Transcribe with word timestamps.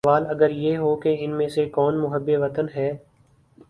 سوال 0.05 0.23
اگر 0.29 0.49
یہ 0.49 0.77
ہو 0.77 0.95
کہ 0.95 1.15
ان 1.19 1.31
میں 1.31 1.47
سے 1.47 1.65
کون 1.69 1.99
محب 1.99 2.29
وطن 2.41 2.65
ہے 2.75 2.89